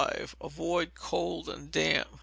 [0.39, 2.19] Avoid cold and damp.